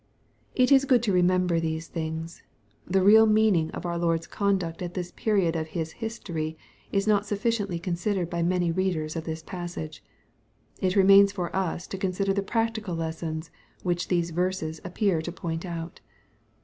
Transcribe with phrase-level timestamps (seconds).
[0.55, 2.41] It is good to remember these things.
[2.87, 6.57] The real mean ing of our Lord's conduct at this period of His history
[6.91, 10.03] is not sufficiently considered by many readers of this pas sage.
[10.79, 13.51] It remains for us to consider the practical lessons
[13.83, 15.99] which these verses appear to point out.